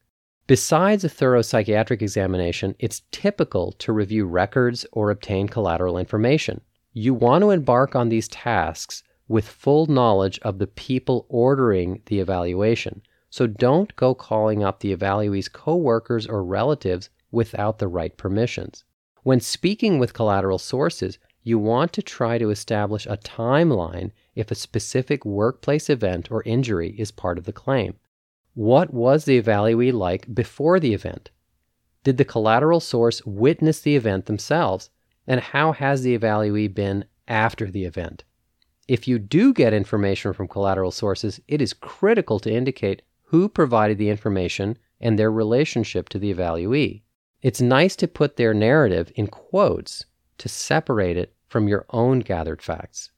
Besides 0.49 1.05
a 1.05 1.09
thorough 1.09 1.43
psychiatric 1.43 2.03
examination, 2.03 2.75
it's 2.79 3.03
typical 3.11 3.73
to 3.79 3.93
review 3.93 4.27
records 4.27 4.87
or 4.93 5.11
obtain 5.11 5.49
collateral 5.49 5.99
information. 5.99 6.61
You 6.93 7.15
want 7.15 7.43
to 7.43 7.51
embark 7.51 7.95
on 7.95 8.09
these 8.09 8.29
tasks 8.29 9.03
with 9.29 9.47
full 9.47 9.87
knowledge 9.87 10.39
of 10.43 10.59
the 10.59 10.69
people 10.69 11.27
ordering 11.29 12.03
the 12.07 12.21
evaluation. 12.21 13.03
So 13.31 13.47
don't 13.47 13.95
go 13.97 14.15
calling 14.15 14.63
up 14.63 14.81
the 14.81 14.97
evaluee's 14.97 15.49
coworkers 15.49 16.27
or 16.27 16.45
relatives 16.45 17.11
without 17.31 17.79
the 17.79 17.89
right 17.89 18.17
permissions. 18.17 18.85
When 19.25 19.41
speaking 19.41 19.99
with 19.99 20.15
collateral 20.15 20.59
sources, 20.59 21.19
you 21.47 21.61
want 21.61 21.93
to 21.93 22.03
try 22.03 22.39
to 22.39 22.51
establish 22.51 23.07
a 23.07 23.17
timeline 23.19 24.11
if 24.35 24.51
a 24.51 24.57
specific 24.57 25.25
workplace 25.25 25.89
event 25.89 26.29
or 26.29 26.43
injury 26.43 26.93
is 26.99 27.13
part 27.13 27.39
of 27.39 27.45
the 27.45 27.53
claim. 27.53 27.95
What 28.55 28.93
was 28.93 29.27
the 29.27 29.41
evaluee 29.41 29.93
like 29.93 30.35
before 30.35 30.81
the 30.81 30.93
event? 30.93 31.31
Did 32.03 32.17
the 32.17 32.25
collateral 32.25 32.81
source 32.81 33.25
witness 33.25 33.79
the 33.81 33.95
event 33.95 34.27
themselves? 34.27 34.91
And 35.25 35.39
how 35.39 35.71
has 35.71 36.03
the 36.03 36.19
evaluee 36.19 36.75
been 36.75 37.05
after 37.29 37.71
the 37.71 37.85
event? 37.85 38.25
If 38.89 39.07
you 39.07 39.21
do 39.21 39.55
get 39.55 39.73
information 39.73 40.33
from 40.33 40.49
collateral 40.49 40.91
sources, 40.91 41.41
it 41.47 41.63
is 41.63 41.73
critical 41.73 42.41
to 42.41 42.53
indicate 42.53 43.03
who 43.23 43.49
provided 43.49 43.99
the 43.99 44.11
information 44.11 44.79
and 45.01 45.17
their 45.17 45.31
relationship 45.31 46.09
to 46.09 46.19
the 46.19 46.35
evaluee. 46.35 47.03
It's 47.41 47.61
nice 47.61 47.95
to 47.97 48.09
put 48.09 48.35
their 48.35 48.53
narrative 48.53 49.13
in 49.15 49.29
quotes 49.29 50.07
to 50.39 50.49
separate 50.49 51.17
it 51.17 51.36
from 51.49 51.69
your 51.69 51.87
own 51.91 52.21
gathered 52.21 52.63
facts. 52.63 53.11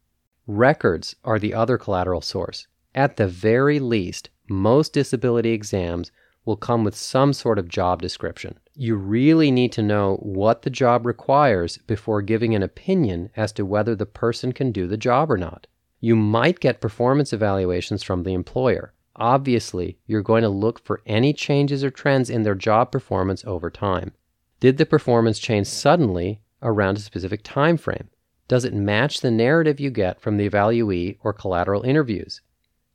Records 0.47 1.17
are 1.25 1.39
the 1.39 1.55
other 1.55 1.77
collateral 1.77 2.21
source. 2.21 2.67
At 2.95 3.17
the 3.17 3.29
very 3.29 3.79
least, 3.79 4.31
most 4.49 4.93
disability 4.93 5.51
exams 5.51 6.11
will 6.45 6.57
come 6.57 6.83
with 6.83 6.97
some 6.97 7.35
sort 7.35 7.59
of 7.59 7.69
job 7.69 8.01
description. 8.01 8.59
You 8.75 8.97
really 8.97 9.51
need 9.51 9.73
to 9.73 9.83
know 9.83 10.17
what 10.23 10.63
the 10.63 10.71
job 10.71 11.05
requires 11.05 11.77
before 11.79 12.23
giving 12.23 12.55
an 12.55 12.63
opinion 12.63 13.31
as 13.37 13.53
to 13.53 13.67
whether 13.67 13.95
the 13.95 14.07
person 14.07 14.53
can 14.53 14.73
do 14.73 14.87
the 14.87 14.97
job 14.97 15.31
or 15.31 15.37
not. 15.37 15.67
You 16.01 16.17
might 16.17 16.61
get 16.61 16.81
performance 16.81 17.33
evaluations 17.33 18.03
from 18.03 18.23
the 18.23 18.33
employer. 18.33 18.95
Obviously, 19.17 19.99
you're 20.07 20.23
going 20.23 20.43
to 20.43 20.49
look 20.49 20.83
for 20.85 21.03
any 21.05 21.33
changes 21.33 21.85
or 21.85 21.91
trends 21.91 22.31
in 22.31 22.45
their 22.45 22.55
job 22.55 22.93
performance 22.93 23.45
over 23.45 23.69
time. 23.69 24.13
Did 24.61 24.79
the 24.79 24.87
performance 24.87 25.39
change 25.39 25.67
suddenly 25.67 26.41
around 26.63 26.97
a 26.97 27.01
specific 27.01 27.43
time 27.43 27.77
frame? 27.77 28.09
Does 28.49 28.65
it 28.65 28.73
match 28.73 29.21
the 29.21 29.31
narrative 29.31 29.79
you 29.79 29.91
get 29.91 30.21
from 30.21 30.39
the 30.39 30.49
evaluee 30.49 31.19
or 31.23 31.35
collateral 31.35 31.83
interviews? 31.83 32.41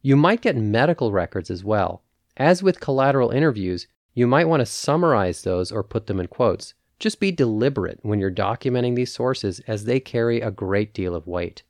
You 0.01 0.15
might 0.15 0.41
get 0.41 0.57
medical 0.57 1.11
records 1.11 1.51
as 1.51 1.63
well. 1.63 2.01
As 2.35 2.63
with 2.63 2.79
collateral 2.79 3.29
interviews, 3.29 3.85
you 4.15 4.25
might 4.25 4.47
want 4.47 4.61
to 4.61 4.65
summarize 4.65 5.43
those 5.43 5.71
or 5.71 5.83
put 5.83 6.07
them 6.07 6.19
in 6.19 6.27
quotes. 6.27 6.73
Just 6.97 7.19
be 7.19 7.31
deliberate 7.31 7.99
when 8.01 8.19
you're 8.19 8.31
documenting 8.31 8.95
these 8.95 9.13
sources 9.13 9.59
as 9.67 9.85
they 9.85 9.99
carry 9.99 10.41
a 10.41 10.49
great 10.49 10.93
deal 10.93 11.13
of 11.13 11.27
weight. 11.27 11.61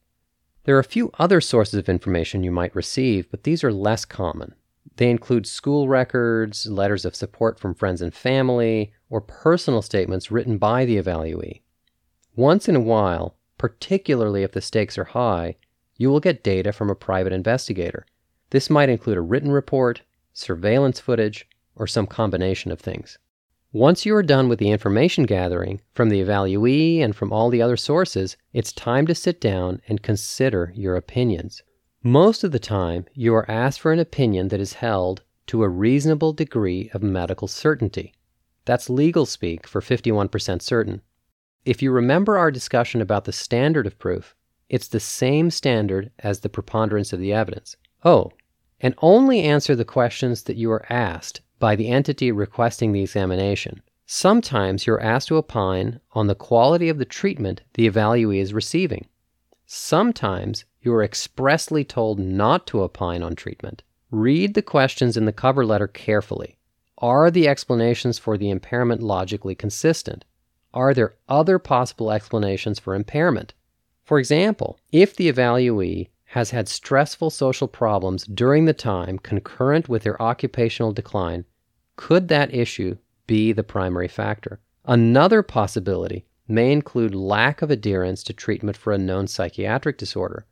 There 0.64 0.78
are 0.78 0.80
a 0.80 0.86
few 0.86 1.12
other 1.20 1.42
sources 1.42 1.76
of 1.76 1.90
information 1.90 2.44
you 2.44 2.52
might 2.52 2.76
receive, 2.76 3.30
but 3.30 3.44
these 3.44 3.66
are 3.66 3.74
less 3.74 4.06
common. 4.06 4.56
They 4.96 5.10
include 5.10 5.46
school 5.46 5.90
records, 5.90 6.68
letters 6.68 7.04
of 7.04 7.16
support 7.16 7.60
from 7.60 7.74
friends 7.74 8.02
and 8.02 8.14
family, 8.14 8.94
or 9.10 9.20
personal 9.20 9.82
statements 9.82 10.32
written 10.32 10.58
by 10.58 10.86
the 10.86 10.98
evaluee. 10.98 11.62
Once 12.36 12.70
in 12.70 12.76
a 12.76 12.82
while, 12.82 13.36
particularly 13.64 14.44
if 14.44 14.52
the 14.52 14.60
stakes 14.60 14.98
are 14.98 15.06
high, 15.06 15.56
you 15.96 16.10
will 16.10 16.20
get 16.20 16.44
data 16.44 16.74
from 16.74 16.90
a 16.90 16.96
private 16.96 17.32
investigator. 17.32 18.06
This 18.50 18.70
might 18.70 18.90
include 18.90 19.16
a 19.16 19.22
written 19.22 19.54
report, 19.54 20.02
surveillance 20.34 21.00
footage, 21.00 21.48
or 21.74 21.88
some 21.88 22.06
combination 22.06 22.74
of 22.74 22.82
things. 22.82 23.18
Once 23.72 24.06
you 24.06 24.14
are 24.18 24.22
done 24.22 24.50
with 24.50 24.60
the 24.60 24.70
information 24.70 25.24
gathering 25.24 25.80
from 25.94 26.10
the 26.10 26.20
evaluee 26.20 27.00
and 27.00 27.16
from 27.16 27.32
all 27.32 27.50
the 27.50 27.62
other 27.62 27.78
sources, 27.78 28.36
it's 28.52 28.74
time 28.74 29.08
to 29.08 29.16
sit 29.16 29.40
down 29.40 29.82
and 29.88 30.04
consider 30.04 30.74
your 30.76 30.98
opinions. 30.98 31.64
Most 32.04 32.44
of 32.44 32.52
the 32.52 32.60
time, 32.60 33.06
you 33.14 33.34
are 33.34 33.50
asked 33.50 33.80
for 33.80 33.94
an 33.94 34.00
opinion 34.00 34.50
that 34.50 34.60
is 34.60 34.74
held 34.74 35.22
to 35.48 35.64
a 35.64 35.70
reasonable 35.70 36.34
degree 36.34 36.92
of 36.94 37.02
medical 37.02 37.48
certainty. 37.48 38.14
That's 38.66 38.90
legal 38.90 39.26
speak 39.26 39.66
for 39.68 39.80
51% 39.80 40.62
certain. 40.62 41.02
If 41.66 41.82
you 41.82 41.92
remember 41.92 42.38
our 42.38 42.52
discussion 42.52 43.00
about 43.00 43.24
the 43.24 43.32
standard 43.32 43.88
of 43.88 43.98
proof, 43.98 44.36
it's 44.68 44.90
the 44.90 45.00
same 45.00 45.50
standard 45.50 46.12
as 46.20 46.42
the 46.42 46.50
preponderance 46.50 47.14
of 47.14 47.20
the 47.20 47.32
evidence. 47.32 47.78
Oh, 48.04 48.32
and 48.82 48.94
only 49.02 49.44
answer 49.44 49.74
the 49.76 49.86
questions 49.86 50.44
that 50.44 50.58
you 50.58 50.70
are 50.72 50.86
asked 50.90 51.40
by 51.60 51.78
the 51.78 51.88
entity 51.88 52.34
requesting 52.34 52.92
the 52.92 53.02
examination. 53.02 53.82
Sometimes 54.06 54.86
you're 54.86 55.00
asked 55.00 55.30
to 55.30 55.38
opine 55.38 56.02
on 56.12 56.28
the 56.28 56.36
quality 56.36 56.90
of 56.90 56.98
the 56.98 57.06
treatment 57.06 57.62
the 57.76 57.90
evaluee 57.90 58.42
is 58.42 58.54
receiving. 58.54 59.08
Sometimes 59.66 60.66
you 60.82 60.94
are 60.94 61.04
expressly 61.04 61.86
told 61.86 62.20
not 62.20 62.68
to 62.68 62.82
opine 62.82 63.24
on 63.24 63.36
treatment. 63.36 63.84
Read 64.12 64.54
the 64.54 64.62
questions 64.62 65.16
in 65.16 65.24
the 65.24 65.32
cover 65.32 65.66
letter 65.66 65.88
carefully. 65.88 66.58
Are 66.98 67.32
the 67.32 67.48
explanations 67.48 68.20
for 68.20 68.38
the 68.38 68.50
impairment 68.50 69.02
logically 69.02 69.56
consistent? 69.56 70.26
Are 70.74 70.94
there 70.94 71.16
other 71.30 71.60
possible 71.60 72.12
explanations 72.12 72.80
for 72.80 72.96
impairment? 72.96 73.54
For 74.04 74.20
example, 74.20 74.80
if 74.92 75.16
the 75.16 75.32
evaluee 75.32 76.10
has 76.26 76.50
had 76.50 76.68
stressful 76.68 77.30
social 77.30 77.68
problems 77.68 78.26
during 78.26 78.66
the 78.66 78.74
time 78.74 79.20
concurrent 79.20 79.88
with 79.88 80.04
their 80.04 80.20
occupational 80.22 80.92
decline, 80.92 81.46
could 81.96 82.28
that 82.28 82.54
issue 82.54 82.98
be 83.28 83.52
the 83.52 83.64
primary 83.64 84.08
factor? 84.08 84.60
Another 84.86 85.44
possibility 85.44 86.26
may 86.48 86.72
include 86.72 87.16
lack 87.16 87.62
of 87.62 87.70
adherence 87.70 88.24
to 88.24 88.34
treatment 88.34 88.76
for 88.76 88.92
a 88.92 88.98
known 88.98 89.28
psychiatric 89.28 89.98
disorder. 89.98 90.46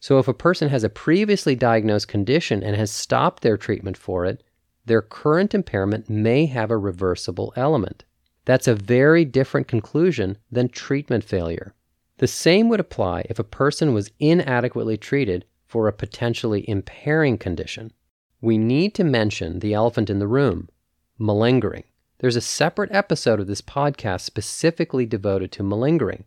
So, 0.00 0.18
if 0.18 0.28
a 0.28 0.34
person 0.34 0.68
has 0.68 0.84
a 0.84 0.90
previously 0.90 1.54
diagnosed 1.54 2.08
condition 2.08 2.62
and 2.62 2.76
has 2.76 2.90
stopped 2.90 3.42
their 3.42 3.56
treatment 3.56 3.96
for 3.96 4.26
it, 4.26 4.42
their 4.84 5.02
current 5.02 5.54
impairment 5.54 6.10
may 6.10 6.46
have 6.46 6.70
a 6.70 6.76
reversible 6.76 7.52
element. 7.56 8.04
That's 8.48 8.66
a 8.66 8.74
very 8.74 9.26
different 9.26 9.68
conclusion 9.68 10.38
than 10.50 10.70
treatment 10.70 11.22
failure. 11.22 11.74
The 12.16 12.26
same 12.26 12.70
would 12.70 12.80
apply 12.80 13.26
if 13.28 13.38
a 13.38 13.44
person 13.44 13.92
was 13.92 14.10
inadequately 14.18 14.96
treated 14.96 15.44
for 15.66 15.86
a 15.86 15.92
potentially 15.92 16.66
impairing 16.66 17.36
condition. 17.36 17.92
We 18.40 18.56
need 18.56 18.94
to 18.94 19.04
mention 19.04 19.58
the 19.58 19.74
elephant 19.74 20.08
in 20.08 20.18
the 20.18 20.26
room 20.26 20.70
malingering. 21.18 21.84
There's 22.20 22.36
a 22.36 22.40
separate 22.40 22.90
episode 22.90 23.38
of 23.38 23.48
this 23.48 23.60
podcast 23.60 24.22
specifically 24.22 25.04
devoted 25.04 25.52
to 25.52 25.62
malingering. 25.62 26.24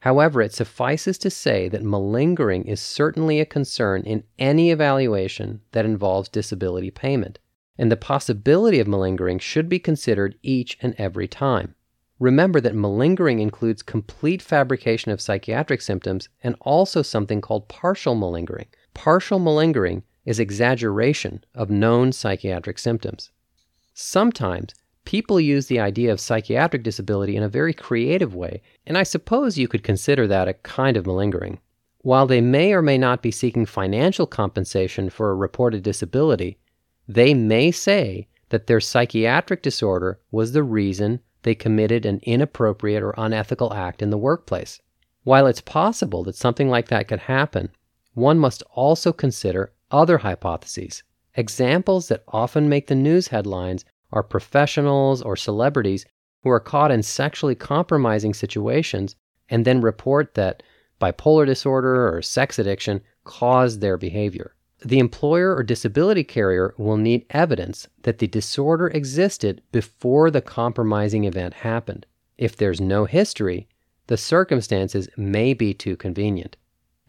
However, 0.00 0.42
it 0.42 0.52
suffices 0.52 1.16
to 1.16 1.30
say 1.30 1.70
that 1.70 1.82
malingering 1.82 2.66
is 2.66 2.82
certainly 2.82 3.40
a 3.40 3.46
concern 3.46 4.02
in 4.02 4.24
any 4.38 4.70
evaluation 4.70 5.62
that 5.72 5.86
involves 5.86 6.28
disability 6.28 6.90
payment, 6.90 7.38
and 7.80 7.90
the 7.90 7.96
possibility 7.96 8.78
of 8.78 8.86
malingering 8.86 9.38
should 9.38 9.66
be 9.66 9.78
considered 9.78 10.36
each 10.42 10.76
and 10.82 10.94
every 10.98 11.26
time. 11.26 11.74
Remember 12.18 12.60
that 12.60 12.74
malingering 12.74 13.38
includes 13.38 13.82
complete 13.82 14.42
fabrication 14.42 15.10
of 15.10 15.20
psychiatric 15.20 15.80
symptoms 15.80 16.28
and 16.42 16.54
also 16.60 17.00
something 17.00 17.40
called 17.40 17.68
partial 17.68 18.14
malingering. 18.14 18.66
Partial 18.92 19.38
malingering 19.38 20.02
is 20.26 20.38
exaggeration 20.38 21.42
of 21.54 21.70
known 21.70 22.12
psychiatric 22.12 22.78
symptoms. 22.78 23.30
Sometimes 23.94 24.74
people 25.06 25.40
use 25.40 25.68
the 25.68 25.80
idea 25.80 26.12
of 26.12 26.20
psychiatric 26.20 26.82
disability 26.82 27.34
in 27.34 27.42
a 27.42 27.48
very 27.48 27.72
creative 27.72 28.34
way, 28.34 28.60
and 28.86 28.98
I 28.98 29.04
suppose 29.04 29.56
you 29.56 29.68
could 29.68 29.82
consider 29.82 30.26
that 30.26 30.48
a 30.48 30.52
kind 30.52 30.98
of 30.98 31.06
malingering. 31.06 31.58
While 32.02 32.26
they 32.26 32.42
may 32.42 32.74
or 32.74 32.82
may 32.82 32.98
not 32.98 33.22
be 33.22 33.30
seeking 33.30 33.64
financial 33.64 34.26
compensation 34.26 35.08
for 35.08 35.30
a 35.30 35.34
reported 35.34 35.82
disability, 35.82 36.58
they 37.14 37.34
may 37.34 37.72
say 37.72 38.28
that 38.50 38.68
their 38.68 38.78
psychiatric 38.78 39.62
disorder 39.62 40.20
was 40.30 40.52
the 40.52 40.62
reason 40.62 41.18
they 41.42 41.56
committed 41.56 42.06
an 42.06 42.20
inappropriate 42.22 43.02
or 43.02 43.14
unethical 43.18 43.72
act 43.74 44.00
in 44.00 44.10
the 44.10 44.18
workplace. 44.18 44.80
While 45.24 45.48
it's 45.48 45.60
possible 45.60 46.22
that 46.24 46.36
something 46.36 46.68
like 46.68 46.86
that 46.88 47.08
could 47.08 47.18
happen, 47.20 47.70
one 48.14 48.38
must 48.38 48.62
also 48.74 49.12
consider 49.12 49.72
other 49.90 50.18
hypotheses. 50.18 51.02
Examples 51.34 52.06
that 52.08 52.22
often 52.28 52.68
make 52.68 52.86
the 52.86 52.94
news 52.94 53.28
headlines 53.28 53.84
are 54.12 54.22
professionals 54.22 55.20
or 55.20 55.34
celebrities 55.34 56.06
who 56.42 56.50
are 56.50 56.60
caught 56.60 56.92
in 56.92 57.02
sexually 57.02 57.56
compromising 57.56 58.34
situations 58.34 59.16
and 59.48 59.64
then 59.64 59.80
report 59.80 60.34
that 60.34 60.62
bipolar 61.00 61.44
disorder 61.44 62.14
or 62.14 62.22
sex 62.22 62.58
addiction 62.58 63.00
caused 63.24 63.80
their 63.80 63.96
behavior. 63.96 64.54
The 64.82 64.98
employer 64.98 65.54
or 65.54 65.62
disability 65.62 66.24
carrier 66.24 66.74
will 66.78 66.96
need 66.96 67.26
evidence 67.30 67.88
that 68.02 68.18
the 68.18 68.26
disorder 68.26 68.88
existed 68.88 69.60
before 69.72 70.30
the 70.30 70.40
compromising 70.40 71.24
event 71.24 71.54
happened. 71.54 72.06
If 72.38 72.56
there's 72.56 72.80
no 72.80 73.04
history, 73.04 73.68
the 74.06 74.16
circumstances 74.16 75.08
may 75.16 75.52
be 75.52 75.74
too 75.74 75.96
convenient. 75.96 76.56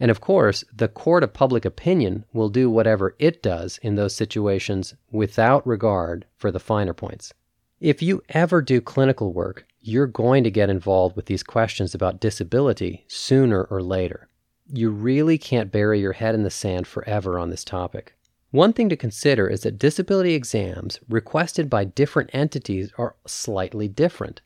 And 0.01 0.11
of 0.11 0.19
course, 0.19 0.65
the 0.73 0.89
court 0.89 1.23
of 1.23 1.33
public 1.33 1.63
opinion 1.63 2.25
will 2.33 2.49
do 2.49 2.69
whatever 2.69 3.15
it 3.19 3.41
does 3.41 3.79
in 3.81 3.95
those 3.95 4.15
situations 4.15 4.93
without 5.09 5.65
regard 5.65 6.25
for 6.35 6.51
the 6.51 6.59
finer 6.59 6.93
points. 6.93 7.33
If 7.79 8.01
you 8.01 8.21
ever 8.29 8.61
do 8.61 8.81
clinical 8.81 9.31
work, 9.31 9.65
you're 9.79 10.07
going 10.07 10.43
to 10.43 10.51
get 10.51 10.69
involved 10.69 11.15
with 11.15 11.27
these 11.27 11.43
questions 11.43 11.95
about 11.95 12.19
disability 12.19 13.05
sooner 13.07 13.63
or 13.63 13.81
later 13.81 14.27
you 14.71 14.89
really 14.89 15.37
can't 15.37 15.71
bury 15.71 15.99
your 15.99 16.13
head 16.13 16.35
in 16.35 16.43
the 16.43 16.49
sand 16.49 16.87
forever 16.87 17.37
on 17.37 17.49
this 17.49 17.63
topic. 17.63 18.15
One 18.51 18.73
thing 18.73 18.89
to 18.89 18.97
consider 18.97 19.47
is 19.47 19.61
that 19.61 19.79
disability 19.79 20.33
exams 20.33 20.99
requested 21.07 21.69
by 21.69 21.85
different 21.85 22.29
entities 22.33 22.91
are 22.97 23.15
slightly 23.25 23.87
different. 23.87 24.41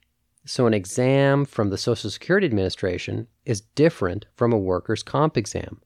So, 0.45 0.67
an 0.67 0.75
exam 0.75 1.45
from 1.45 1.71
the 1.71 1.77
Social 1.77 2.11
Security 2.11 2.45
Administration 2.45 3.27
is 3.45 3.61
different 3.61 4.27
from 4.35 4.53
a 4.53 4.59
workers' 4.59 5.01
comp 5.01 5.37
exam. 5.37 5.81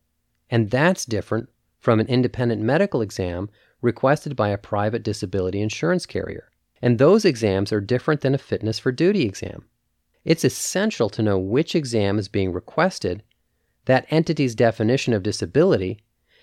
And 0.50 0.70
that's 0.70 1.06
different 1.06 1.48
from 1.80 2.02
an 2.02 2.08
independent 2.08 2.62
medical 2.62 3.02
exam 3.02 3.50
requested 3.82 4.36
by 4.36 4.50
a 4.50 4.58
private 4.58 5.04
disability 5.04 5.62
insurance 5.62 6.06
carrier. 6.06 6.52
And 6.82 6.98
those 6.98 7.24
exams 7.24 7.72
are 7.72 7.80
different 7.80 8.20
than 8.20 8.36
a 8.36 8.38
fitness 8.38 8.80
for 8.80 8.92
duty 8.92 9.24
exam. 9.24 9.66
It's 10.26 10.44
essential 10.44 11.10
to 11.12 11.22
know 11.22 11.40
which 11.40 11.76
exam 11.76 12.20
is 12.20 12.28
being 12.28 12.52
requested 12.52 13.24
that 13.90 14.06
entity's 14.12 14.54
definition 14.54 15.14
of 15.14 15.24
disability, 15.24 15.98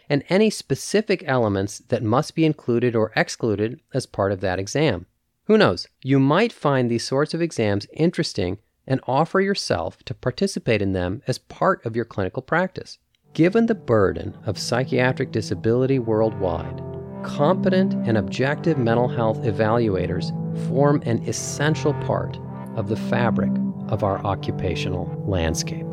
and 0.09 0.24
any 0.28 0.50
specific 0.50 1.22
elements 1.26 1.78
that 1.78 2.02
must 2.02 2.35
be 2.35 2.44
included 2.44 2.96
or 2.96 3.12
excluded 3.14 3.80
as 3.94 4.04
part 4.04 4.32
of 4.32 4.40
that 4.40 4.59
exam. 4.59 5.06
Who 5.44 5.56
knows? 5.56 5.87
You 6.02 6.18
might 6.18 6.52
find 6.52 6.90
these 6.90 7.04
sorts 7.04 7.35
of 7.35 7.40
exams 7.40 7.87
interesting 7.92 8.59
and 8.85 9.00
offer 9.06 9.40
yourself 9.40 10.02
to 10.06 10.14
participate 10.14 10.82
in 10.82 10.92
them 10.92 11.22
as 11.28 11.38
part 11.38 11.87
of 11.87 11.94
your 11.94 12.04
clinical 12.04 12.42
practice. 12.42 12.98
Given 13.32 13.66
the 13.66 13.76
burden 13.76 14.37
of 14.44 14.59
psychiatric 14.59 15.30
disability 15.30 16.00
worldwide, 16.00 16.82
competent 17.22 17.94
and 18.09 18.18
objective 18.18 18.76
mental 18.76 19.06
health 19.06 19.42
evaluators 19.42 20.32
form 20.66 21.00
an 21.06 21.22
essential 21.28 21.94
part 21.94 22.38
of 22.74 22.88
the 22.88 22.96
fabric 22.96 23.52
of 23.87 24.02
our 24.02 24.18
occupational 24.26 25.22
landscape. 25.24 25.87